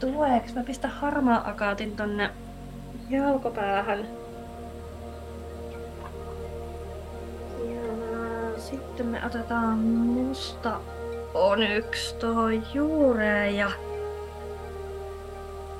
[0.00, 0.54] tueksi.
[0.54, 2.30] Mä pistän harmaa akaatin tonne
[3.10, 4.19] jalkopäähän.
[8.58, 10.80] Sitten me otetaan musta
[11.34, 13.70] onyx tuohon juureen ja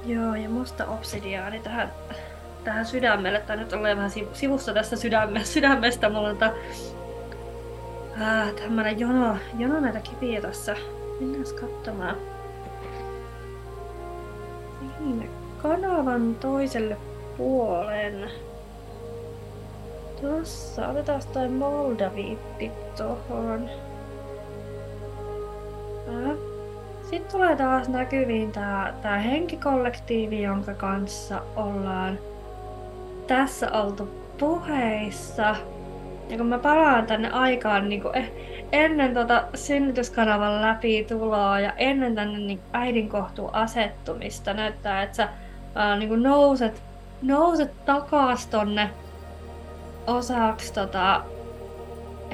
[0.07, 1.93] Joo, ja musta obsidiaani tähän,
[2.65, 3.41] tähän sydämelle.
[3.41, 6.09] Tai nyt ollaan vähän sivu- sivussa tästä sydäme, sydämestä.
[6.09, 6.53] Mulla on tää,
[8.23, 10.77] äh, tämmönen jono, jono näitä kiviä tässä.
[11.21, 12.17] Mennään katsomaan.
[14.99, 15.29] Sinne
[15.63, 16.97] kanavan toiselle
[17.37, 18.31] puolen.
[20.21, 23.71] Tossa, otetaan toi moldaviitti tohon.
[26.09, 26.37] Äh.
[27.03, 32.19] Sitten tulee taas näkyviin tää, tää henkikollektiivi, jonka kanssa ollaan
[33.27, 35.57] tässä oltu puheissa.
[36.29, 38.33] Ja kun mä palaan tänne aikaan niin eh,
[38.73, 45.29] ennen tota synnytyskanavan läpi tuloa ja ennen tänne niin äidin kohtuun asettumista, näyttää, että sä
[45.75, 46.83] ää, niin nouset,
[47.23, 48.91] nouset takas tonne
[50.17, 51.23] osaksi tota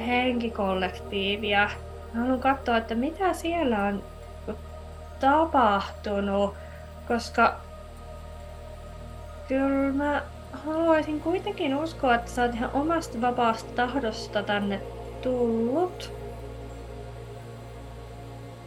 [0.07, 1.69] henkikollektiivia.
[2.13, 4.03] Mä haluan katsoa, että mitä siellä on
[5.19, 6.53] tapahtunut,
[7.07, 7.55] koska
[9.47, 14.81] kyllä mä haluaisin kuitenkin uskoa, että sä oot ihan omasta vapaasta tahdosta tänne
[15.21, 16.11] tullut.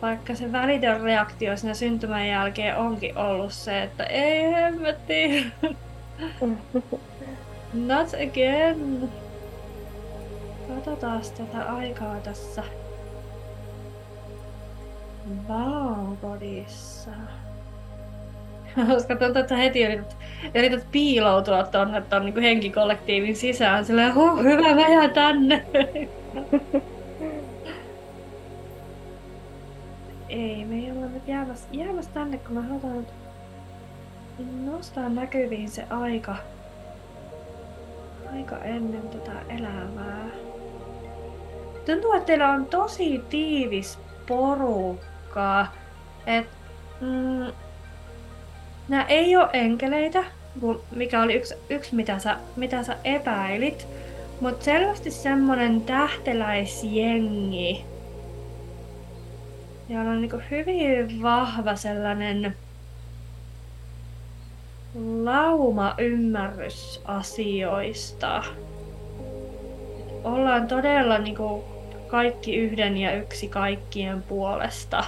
[0.02, 5.52] Vaikka se välitön reaktio siinä syntymän jälkeen onkin ollut se, että ei hemmetti,
[7.74, 9.10] not again.
[10.68, 12.62] Katsotaan tätä aikaa tässä
[15.48, 17.10] valkodissa.
[18.86, 20.16] Koska että heti yrität,
[20.54, 23.84] yrität piiloutua tuonne ton niin henkikollektiivin sisään.
[23.84, 25.64] Silleen, huh, hyvä, mä tänne.
[30.28, 33.08] Ei, me ei olla nyt jäämässä, jäämässä tänne, kun mä haluan nyt
[34.64, 36.36] nostaa näkyviin se aika.
[38.32, 40.26] Aika ennen tätä elämää.
[41.86, 45.72] Tuntuu, että teillä on tosi tiivis porukkaa.
[46.26, 46.46] Et,
[47.00, 47.52] mm,
[48.88, 50.24] nämä ei ole enkeleitä,
[50.90, 53.86] mikä oli yksi, yksi mitä, sä, mitä sä epäilit.
[54.40, 57.84] Mutta selvästi semmonen tähteläisjengi,
[59.88, 62.56] jolla on niinku hyvin vahva sellainen
[64.94, 68.44] lauma ymmärrys asioista.
[70.24, 71.64] Ollaan todella niinku
[72.06, 75.04] kaikki yhden ja yksi kaikkien puolesta.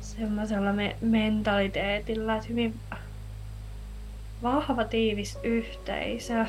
[0.00, 2.74] Semmoisella me- mentaliteetillä, että hyvin
[4.42, 6.46] vahva tiivis yhteisö.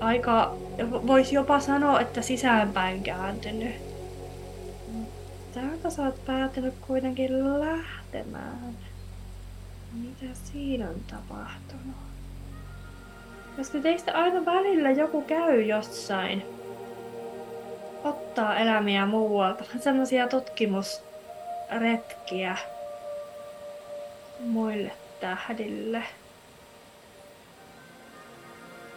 [0.00, 0.56] aika,
[1.06, 3.74] voisi jopa sanoa, että sisäänpäin kääntynyt.
[5.54, 8.76] Täältä sä oot päätynyt kuitenkin lähtemään.
[9.96, 11.96] Mitä siinä on tapahtunut?
[13.56, 16.42] Koska teistä aina välillä joku käy jossain.
[18.04, 19.64] Ottaa elämiä muualta.
[19.80, 22.56] Sellaisia tutkimusretkiä
[24.40, 26.02] muille tähdille.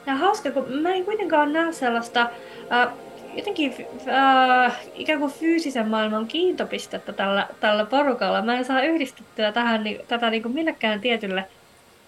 [0.06, 2.30] Ja hauska, kun mä en kuitenkaan näe sellaista
[2.72, 2.88] äh,
[3.34, 3.76] jotenkin
[4.08, 8.42] äh, ikään kuin fyysisen maailman kiintopistettä tällä, tällä porukalla.
[8.42, 11.46] Mä en saa yhdistettyä tähän, niin, tätä niin kuin millekään tietylle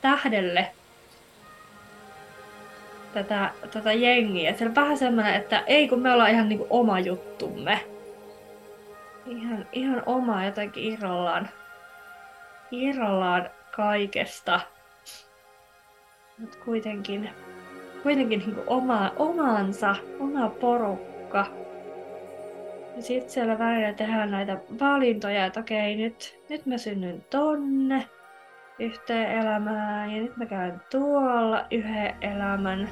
[0.01, 0.67] tähdelle
[3.13, 4.53] tätä, tätä jengiä.
[4.53, 7.79] Se on vähän semmoinen, että ei kun me ollaan ihan niin kuin oma juttumme.
[9.25, 11.49] Ihan, ihan oma jotenkin irrallaan,
[12.71, 14.59] irrallaan kaikesta.
[16.37, 17.29] Mutta kuitenkin,
[18.03, 21.10] kuitenkin niin kuin oma, omansa, oma porukka.
[22.95, 28.05] Ja sitten siellä välillä tehdään näitä valintoja, että okei, nyt, nyt mä synnyn tonne
[28.79, 32.89] yhteen elämään ja nyt mä käyn tuolla yhden elämän.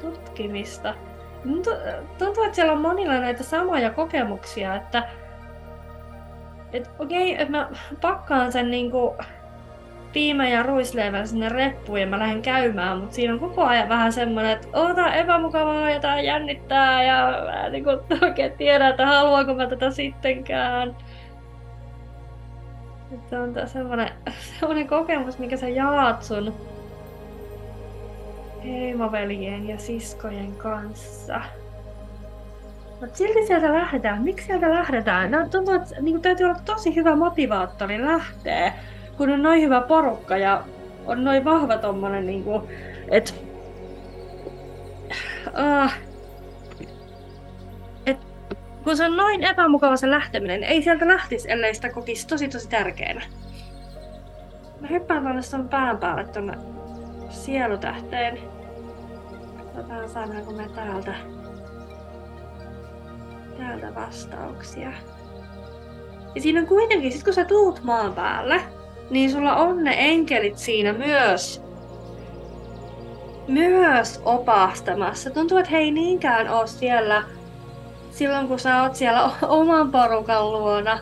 [0.00, 0.94] tutkimista.
[2.18, 5.08] Tuntuu, että siellä on monilla näitä samoja kokemuksia, että
[6.72, 7.68] et okei, okay, että mä
[8.00, 9.16] pakkaan sen niinku
[10.12, 14.12] piimä ja ruisleivän sinne reppuun ja mä lähden käymään, mutta siinä on koko ajan vähän
[14.12, 17.90] semmoinen, että oh, tää on epämukavaa ja tää jännittää ja mä en niinku
[18.26, 20.96] oikein tiedä, että haluanko mä tätä sittenkään.
[23.14, 24.10] Että on semmoinen,
[24.60, 26.54] semmoinen kokemus, mikä sä jaat sun
[28.64, 31.40] heimoveljen ja siskojen kanssa.
[33.00, 34.22] Mutta silti sieltä lähdetään.
[34.22, 35.30] Miksi sieltä lähdetään?
[35.30, 38.72] No, tuntuu, että niin täytyy olla tosi hyvä motivaattori lähteä,
[39.18, 40.64] kun on noin hyvä porukka ja
[41.06, 42.62] on noin vahva tommonen, niin kuin,
[43.10, 43.32] että
[45.46, 45.92] uh,
[48.06, 48.18] et,
[48.84, 52.68] kun se on noin epämukava se lähteminen, ei sieltä lähtisi, ellei sitä kokisi tosi tosi
[52.68, 53.22] tärkeänä.
[54.80, 56.54] Mä hyppään tuonne sun pään päälle tuonne
[57.30, 58.38] sielutähteen.
[59.74, 61.14] Katsotaan saadaanko me täältä
[63.58, 64.92] täältä vastauksia.
[66.34, 68.60] Ja siinä on kuitenkin, sit kun sä tuut maan päälle,
[69.10, 71.68] niin sulla on ne enkelit siinä myös
[73.48, 75.30] myös opastamassa.
[75.30, 77.22] Tuntuu, että he ei niinkään ole siellä
[78.10, 80.98] silloin, kun sä oot siellä oman porukan luona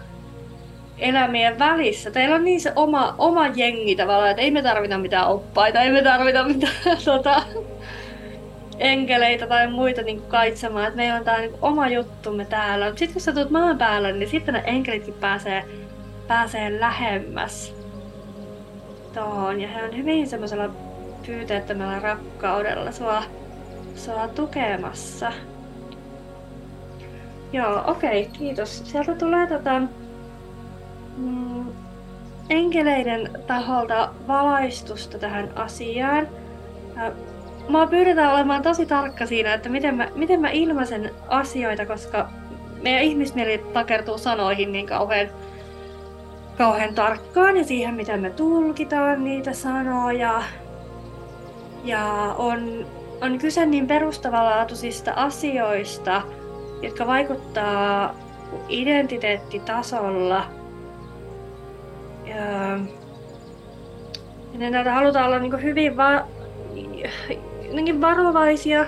[0.99, 2.11] elämien välissä.
[2.11, 5.90] Teillä on niin se oma, oma jengi tavallaan, että ei me tarvita mitään oppaita, ei
[5.90, 7.42] me tarvita mitään tota,
[8.79, 12.88] enkeleitä tai muita niin kuin kaitsemaan, että meillä on tämä niin oma juttumme täällä.
[12.88, 15.64] Sitten kun sä tulet maan päällä, niin sitten ne enkelitkin pääsee,
[16.29, 17.76] pääsee lähemmäs
[19.16, 19.61] tuohon.
[19.61, 20.70] Ja he on hyvin semmoisella
[21.26, 23.22] pyyteettömällä rakkaudella sua,
[23.96, 25.33] sua tukemassa.
[27.52, 28.83] Joo, okei, okay, kiitos.
[28.85, 29.81] Sieltä tulee tota,
[31.16, 31.66] mm,
[32.50, 36.29] enkeleiden taholta valaistusta tähän asiaan
[37.68, 42.29] Mä pyydetään olemaan tosi tarkka siinä, että miten mä, miten mä ilmaisen asioita, koska
[42.83, 45.29] meidän ihmismieli takertuu sanoihin niin kauhean,
[46.59, 50.42] kauhean tarkkaan ja siihen, miten me tulkitaan niitä sanoja.
[51.85, 52.87] Ja on,
[53.21, 56.23] on kyse niin perustavanlaatuisista asioista,
[56.83, 58.14] jotka vaikuttaa
[58.69, 60.47] identiteettitasolla.
[62.25, 62.79] Ja,
[64.53, 66.27] ja näitä halutaan olla niin hyvin va-
[68.01, 68.87] varovaisia,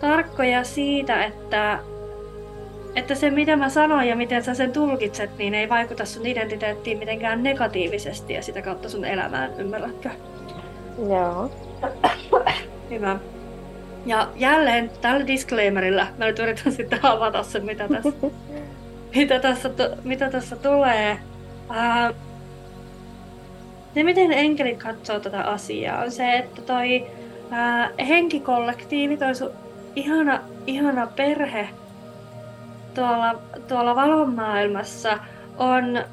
[0.00, 1.78] tarkkoja siitä, että,
[2.96, 6.98] että se mitä mä sanon ja miten sä sen tulkitset, niin ei vaikuta sun identiteettiin
[6.98, 10.10] mitenkään negatiivisesti ja sitä kautta sun elämään, ymmärrätkö?
[11.08, 11.50] Joo.
[12.90, 13.18] Hyvä.
[14.06, 18.12] Ja jälleen tällä disclaimerilla, mä nyt yritän sitten avata sen, mitä tässä,
[19.16, 19.70] mitä tässä,
[20.04, 21.18] mitä tässä tulee.
[21.68, 22.14] Ää,
[23.94, 27.06] se, miten enkelit katsoo tätä asiaa, on se, että toi
[27.50, 29.50] ää, henkikollektiivi, toi sun
[29.96, 31.68] ihana, ihana perhe
[32.96, 33.34] tuolla,
[33.68, 35.18] tuolla valon maailmassa
[35.58, 36.04] on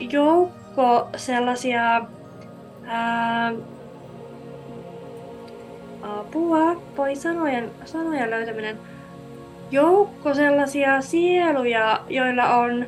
[0.00, 2.00] joukko sellaisia
[2.86, 3.52] ää,
[6.02, 8.78] apua, voi sanojen, sanojen löytäminen,
[9.70, 12.86] joukko sellaisia sieluja, joilla on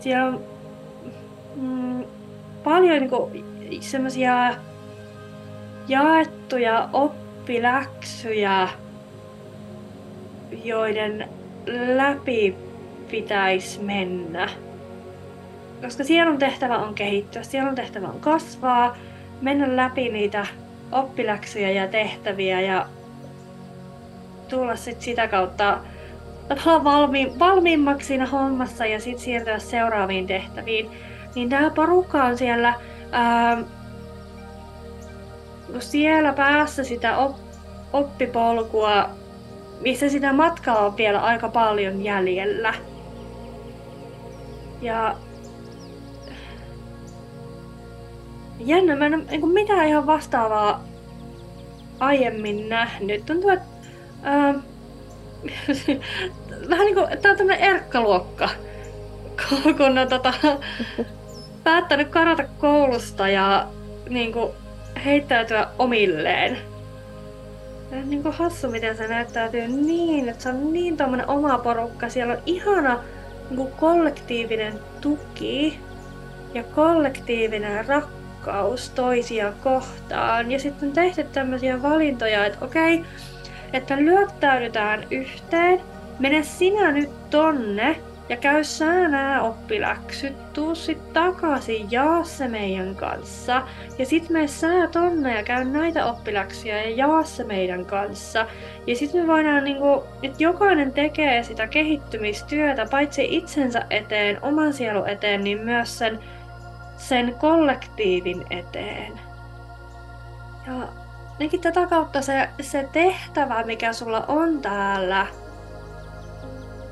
[0.00, 0.40] Siellä on
[1.56, 2.03] mm,
[2.64, 3.10] paljon
[3.58, 4.54] niin semmoisia
[5.88, 8.68] jaettuja oppiläksyjä,
[10.64, 11.28] joiden
[11.96, 12.56] läpi
[13.10, 14.48] pitäisi mennä.
[15.82, 18.96] Koska sielun tehtävä on kehittyä, sielun tehtävä on kasvaa,
[19.40, 20.46] mennä läpi niitä
[20.92, 22.86] oppiläksyjä ja tehtäviä ja
[24.48, 25.78] tulla sit sitä kautta
[26.84, 30.90] valmi, valmiimmaksi siinä hommassa ja sitten siirtyä seuraaviin tehtäviin.
[31.34, 32.74] Niin tämä porukka on siellä,
[33.12, 33.58] ää,
[35.78, 37.36] siellä päässä sitä op,
[37.92, 39.08] oppipolkua,
[39.80, 42.74] missä sitä matkaa on vielä aika paljon jäljellä.
[44.82, 45.16] Ja
[48.58, 50.84] jännä, mä en ole niin mitään ihan vastaavaa
[51.98, 53.26] aiemmin nähnyt.
[53.26, 53.66] Tuntuu, että
[54.22, 54.54] ää,
[56.70, 58.48] vähän niin kuin, tää on tämmönen erkkaluokka,
[59.76, 60.32] kun on tota,
[61.64, 63.66] päättänyt karata koulusta ja
[64.08, 64.52] niin kuin,
[65.04, 66.58] heittäytyä omilleen.
[67.90, 72.08] Ja niin kuin hassu, miten se näyttäytyy niin, että se on niin tommonen oma porukka.
[72.08, 72.98] Siellä on ihana
[73.50, 75.80] niin kuin kollektiivinen tuki
[76.54, 80.52] ja kollektiivinen rakkaus toisia kohtaan.
[80.52, 83.04] Ja sitten on tehty tämmöisiä valintoja, että okei,
[83.72, 85.80] että lyöttäydytään yhteen,
[86.18, 87.96] mene sinä nyt tonne
[88.28, 93.62] ja käy sä nää oppiläksyt, tuu sit takaisin, jaa se meidän kanssa.
[93.98, 98.46] Ja sit me sä tonne ja käy näitä oppiläksyjä ja jaa se meidän kanssa.
[98.86, 105.08] Ja sit me voidaan niinku, että jokainen tekee sitä kehittymistyötä paitsi itsensä eteen, oman sielun
[105.08, 106.18] eteen, niin myös sen,
[106.96, 109.20] sen kollektiivin eteen.
[110.66, 110.88] Ja
[111.38, 115.26] Nekin tätä kautta se, se tehtävä, mikä sulla on täällä,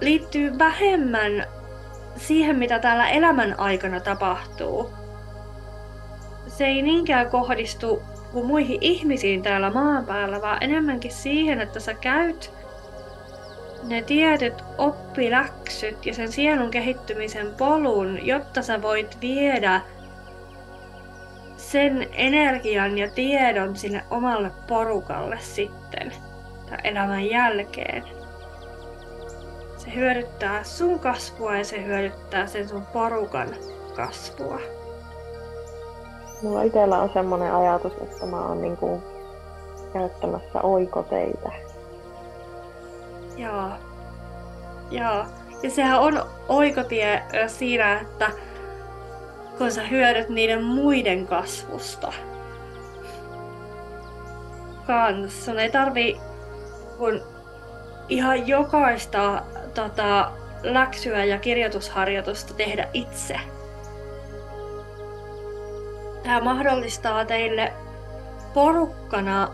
[0.05, 1.45] liittyy vähemmän
[2.17, 4.93] siihen, mitä täällä elämän aikana tapahtuu.
[6.47, 11.95] Se ei niinkään kohdistu kuin muihin ihmisiin täällä maan päällä, vaan enemmänkin siihen, että sä
[11.95, 12.53] käyt
[13.83, 19.81] ne tietyt oppiläksyt ja sen sielun kehittymisen polun, jotta sä voit viedä
[21.57, 26.13] sen energian ja tiedon sinne omalle porukalle sitten
[26.65, 28.22] tämän elämän jälkeen.
[29.85, 33.49] Se hyödyttää sun kasvua ja se hyödyttää sen sun porukan
[33.97, 34.59] kasvua.
[36.43, 39.03] Mulla itsellä on semmoinen ajatus, että mä oon niinku
[39.93, 41.53] käyttämässä oikoteitä.
[43.37, 43.69] Joo.
[44.91, 45.25] Joo.
[45.63, 48.31] Ja sehän on oikotie siinä, että
[49.59, 52.13] kun sä hyödyt niiden muiden kasvusta.
[54.87, 55.45] Kans.
[55.45, 56.21] Sun ei tarvi
[56.99, 57.21] kun
[58.09, 59.43] ihan jokaista
[59.75, 63.41] tota, läksyä ja kirjoitusharjoitusta tehdä itse.
[66.23, 67.73] Tämä mahdollistaa teille
[68.55, 69.49] porukkana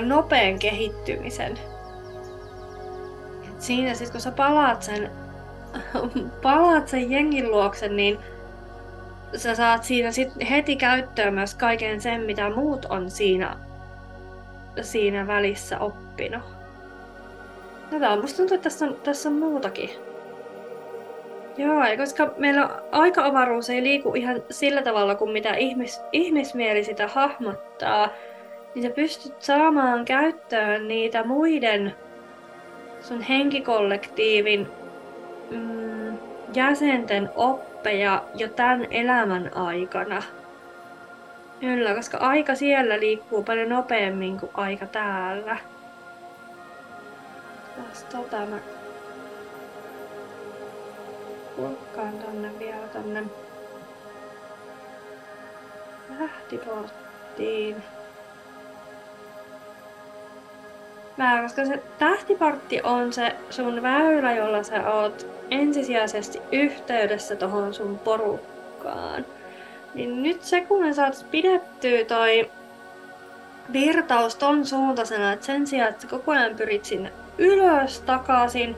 [0.00, 1.58] nopean kehittymisen.
[3.58, 5.10] Siinä sitten kun sä palaat sen,
[6.42, 8.18] palaat sen jengin luokse, niin
[9.36, 13.56] sä saat siinä sit heti käyttöön myös kaiken sen, mitä muut on siinä,
[14.82, 16.55] siinä välissä oppinut.
[17.90, 19.90] No musta tuntuu, että tässä on, tässä on muutakin.
[21.56, 27.08] Joo, ja koska meillä aika-avaruus ei liiku ihan sillä tavalla kuin mitä ihmis, ihmismieli sitä
[27.08, 28.08] hahmottaa,
[28.74, 31.94] niin sä pystyt saamaan käyttöön niitä muiden
[33.00, 34.68] sun henkikollektiivin
[35.50, 36.18] mm,
[36.54, 40.22] jäsenten oppeja jo tämän elämän aikana.
[41.60, 45.56] Kyllä, koska aika siellä liikkuu paljon nopeammin kuin aika täällä.
[47.76, 48.58] Taas tota mä
[51.56, 53.24] kurkkaan tonne vielä tonne
[56.18, 57.76] tähtiporttiin.
[61.16, 67.98] Mä, koska se tähtiportti on se sun väylä, jolla sä oot ensisijaisesti yhteydessä tohon sun
[67.98, 69.26] porukkaan.
[69.94, 72.50] Niin nyt se, kun me saat pidettyä toi
[73.72, 78.76] virtaus ton suuntaisena, että sen sijaan, että sä koko ajan pyrit sinne ylös takaisin,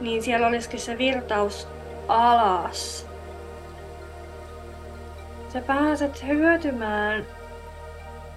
[0.00, 1.68] niin siellä olisikin se virtaus
[2.08, 3.06] alas.
[5.52, 7.26] Sä pääset hyötymään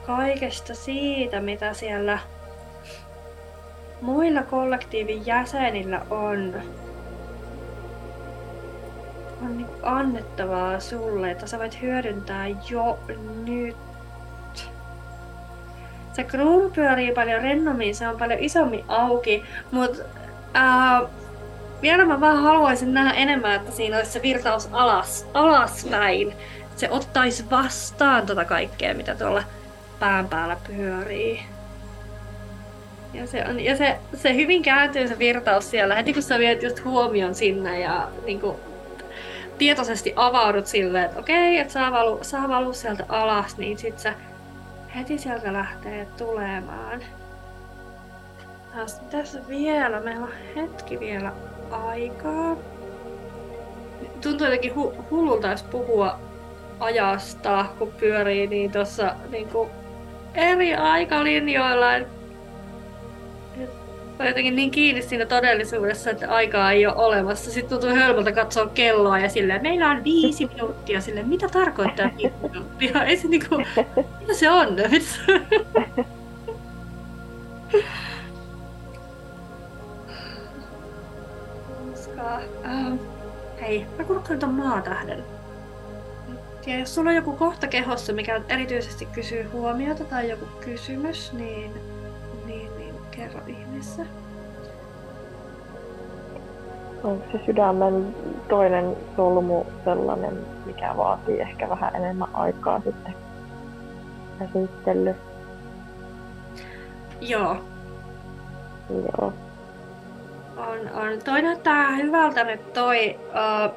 [0.05, 2.19] kaikesta siitä, mitä siellä
[4.01, 6.61] muilla kollektiivin jäsenillä on,
[9.41, 12.99] on niin annettavaa sulle, että sä voit hyödyntää jo
[13.45, 13.88] nyt.
[16.19, 20.03] Se kruunu pyörii paljon rennommin, se on paljon isommin auki, mutta
[21.03, 21.09] uh,
[21.81, 26.33] vielä mä vaan haluaisin nähdä enemmän, että siinä olisi se virtaus alas, alaspäin.
[26.75, 29.43] Se ottaisi vastaan tota kaikkea, mitä tuolla
[29.99, 31.41] pään päällä pyörii.
[33.13, 36.63] Ja, se, on, ja se, se hyvin kääntyy se virtaus siellä heti kun sä viet
[36.63, 38.55] just huomion sinne ja niin kuin,
[39.57, 44.13] tietoisesti avaudut silleen, että okei, että saa valua saa valu sieltä alas, niin sit sä
[44.95, 46.99] heti sieltä lähtee tulemaan.
[49.11, 51.31] Tässä vielä, meillä on hetki vielä
[51.71, 52.55] aikaa.
[54.21, 56.19] Tuntuu jotenkin hu- hullulta, jos puhua
[56.79, 59.47] ajasta, kun pyörii niin tuossa niin
[60.35, 62.18] eri aikalinjoilla.
[64.19, 67.51] On jotenkin niin kiinni siinä todellisuudessa, että aikaa ei ole olemassa.
[67.51, 71.01] Sitten tuntuu hölmöltä katsoa kelloa ja silleen, meillä on viisi minuuttia.
[71.01, 73.03] Silleen, mitä tarkoittaa viisi minuuttia?
[73.03, 73.57] Ei se niinku,
[74.19, 74.67] mitä se on?
[82.19, 82.99] Uh,
[83.61, 85.23] hei, mä kurkkaan ton maatähden.
[86.65, 91.71] Ja jos sulla on joku kohta kehossa, mikä erityisesti kysyy huomiota tai joku kysymys, niin,
[93.19, 94.05] kerro ihmeessä.
[97.03, 98.15] Onko se sydämen
[98.49, 103.15] toinen solmu sellainen, mikä vaatii ehkä vähän enemmän aikaa sitten
[104.39, 105.15] käsittely?
[107.21, 107.57] Joo.
[108.89, 109.33] Joo.
[110.57, 111.19] On, on.
[111.25, 113.73] Toi näyttää hyvältä nyt toi, uh,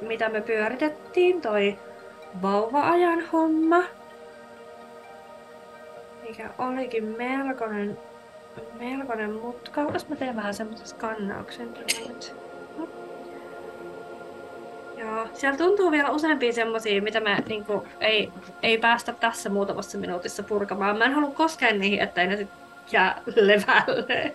[0.00, 1.78] mitä me pyöritettiin, toi
[2.42, 3.82] vauva-ajan homma.
[6.28, 7.98] Mikä olikin melkoinen,
[8.78, 9.80] melkoinen mutka.
[9.80, 11.72] Jos mä teen vähän semmoisen skannauksen
[12.08, 12.34] nyt.
[14.96, 18.32] Joo, siellä tuntuu vielä useampia semmosia, mitä me niinku, ei,
[18.62, 20.98] ei päästä tässä muutamassa minuutissa purkamaan.
[20.98, 22.48] Mä en halua koskea niihin, ettei ne sit
[22.92, 24.32] jää levälle.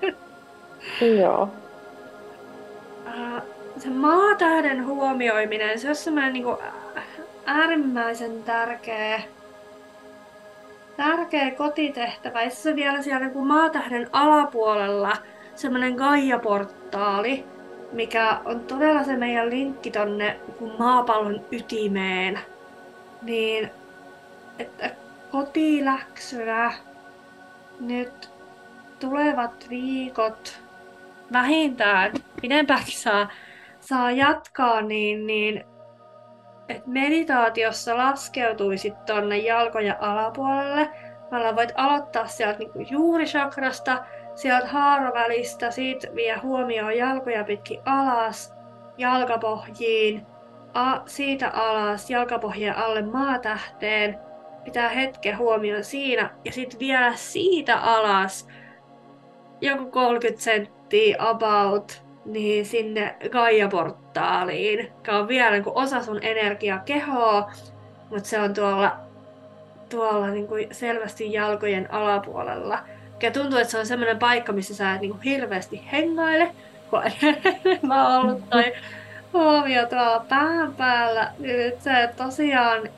[1.20, 1.50] Joo.
[3.06, 3.42] Uh,
[3.78, 6.58] se maatähden huomioiminen, se on semmoinen niinku
[7.46, 9.22] äärimmäisen tärkeä,
[10.98, 12.44] tärkeä kotitehtävä.
[12.44, 15.18] Ja se vielä siellä niin maatähden alapuolella
[15.56, 17.46] semmoinen Gaia-portaali,
[17.92, 22.40] mikä on todella se meidän linkki tonne niin maapallon ytimeen.
[23.22, 23.70] Niin,
[24.60, 24.92] että
[25.32, 26.74] kotiläksynä
[27.80, 28.30] nyt
[29.00, 30.62] tulevat viikot
[31.34, 33.30] vähintään pidempäänkin saa,
[33.80, 35.64] saa jatkaa, niin, niin
[36.70, 40.90] että meditaatiossa laskeutuisit tonne jalkojen alapuolelle.
[41.32, 44.06] Mä voit aloittaa sieltä niinku juurisakrasta,
[44.36, 48.54] sieltä haarovälistä, siitä vie huomioon jalkoja pitkin alas,
[48.98, 50.26] jalkapohjiin,
[50.74, 54.20] a, siitä alas, jalkapohjien alle maatähteen,
[54.64, 58.48] pitää hetken huomioon siinä, ja sitten vielä siitä alas,
[59.62, 67.52] joku 30 senttiä about, niin sinne Gaia-portaaliin, joka on vielä niin osa sun energiakehoa,
[68.10, 68.98] mutta se on tuolla,
[69.90, 72.80] tuolla niin kuin selvästi jalkojen alapuolella.
[73.24, 76.56] Ja tuntuu, että se on semmoinen paikka, missä sä et niin kuin hirveästi hengaile,
[76.90, 77.02] kun
[77.88, 78.74] mä oon ollut toi
[79.34, 81.32] huomio tuolla pään päällä.
[81.40, 82.90] Nyt sä tosiaan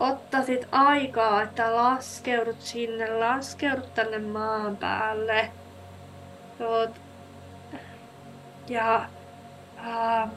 [0.00, 5.50] ottaisit aikaa, että laskeudut sinne, laskeudut tänne maan päälle.
[6.58, 6.90] Tuot
[8.70, 9.04] ja
[9.76, 10.28] ää,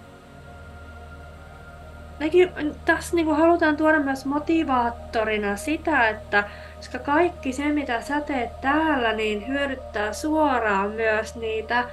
[2.85, 6.43] tässä niin halutaan tuoda myös motivaattorina sitä, että
[6.77, 11.85] koska kaikki se mitä sä teet täällä, niin hyödyttää suoraan myös niitä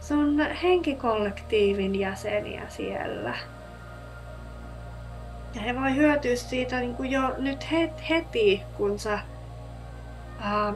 [0.00, 3.34] sun henkikollektiivin jäseniä siellä.
[5.54, 7.70] Ja he voi hyötyä siitä niin kuin jo nyt
[8.08, 9.18] heti, kun sä
[10.40, 10.74] ää,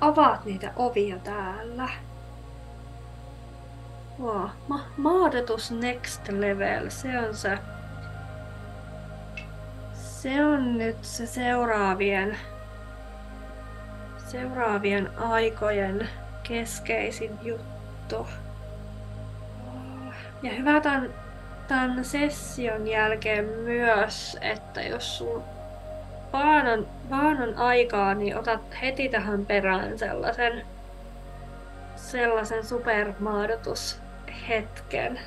[0.00, 1.88] avaat niitä ovia täällä.
[4.20, 4.48] Wow.
[4.68, 7.58] Ma- maadotus next level, se on se.
[9.94, 12.36] Se on nyt se seuraavien,
[14.26, 16.08] seuraavien aikojen
[16.42, 18.26] keskeisin juttu.
[20.42, 21.14] Ja hyvä tämän,
[21.68, 25.42] tämän session jälkeen myös, että jos sun
[26.32, 30.66] vaan on, vaan on aikaa, niin otat heti tähän perään sellaisen,
[31.96, 34.00] sellaisen supermaadotus
[34.48, 35.20] hetken.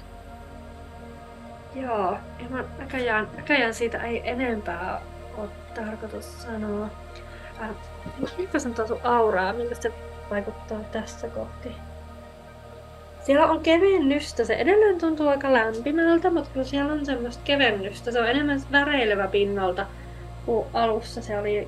[1.76, 2.18] Joo,
[2.50, 5.02] mä näköjään, näköjään siitä ei enempää
[5.38, 6.90] ole tarkoitus sanoa.
[7.62, 7.70] Äh,
[8.38, 9.94] Miltä se on sun auraa, miltä se
[10.30, 11.70] vaikuttaa tässä kohti?
[13.22, 18.12] Siellä on kevennystä, se edelleen tuntuu aika lämpimältä, mutta kyllä siellä on semmoista kevennystä.
[18.12, 19.86] Se on enemmän väreilevä pinnalta,
[20.46, 21.68] kun alussa se oli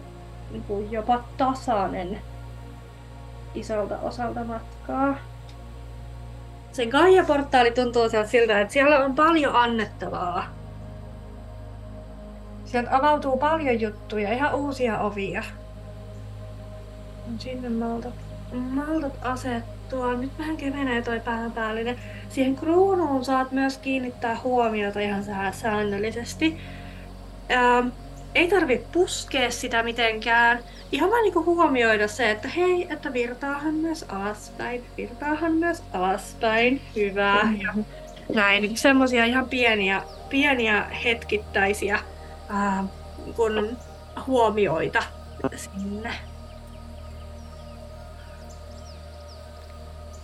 [0.52, 2.22] niin jopa tasainen
[3.56, 5.18] isolta osalta matkaa
[6.76, 10.46] se Gaia-portaali tuntuu siltä, että siellä on paljon annettavaa.
[12.66, 15.44] Sieltä avautuu paljon juttuja, ihan uusia ovia.
[17.40, 18.14] Sinne maltat,
[18.54, 20.14] maltat asettua.
[20.14, 21.98] Nyt vähän kevenee toi pääpäällinen.
[22.30, 26.58] Siihen kruunuun saat myös kiinnittää huomiota ihan säännöllisesti.
[27.52, 27.88] Ähm,
[28.36, 30.60] ei tarvi puskea sitä mitenkään.
[30.92, 37.40] Ihan vaan niinku huomioida se, että hei, että virtaahan myös alaspäin, virtaahan myös alaspäin, hyvä.
[37.62, 37.84] Ja
[38.34, 42.00] näin, semmosia ihan pieniä, pieniä hetkittäisiä
[42.50, 42.84] ää,
[43.36, 43.78] kun
[44.28, 45.04] huomioita
[45.56, 46.14] sinne.